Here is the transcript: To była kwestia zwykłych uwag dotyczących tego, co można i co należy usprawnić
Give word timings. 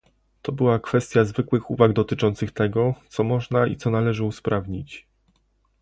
To 0.41 0.51
była 0.51 0.79
kwestia 0.79 1.25
zwykłych 1.25 1.71
uwag 1.71 1.93
dotyczących 1.93 2.51
tego, 2.51 2.93
co 3.09 3.23
można 3.23 3.67
i 3.67 3.75
co 3.77 3.91
należy 3.91 4.23
usprawnić 4.23 5.07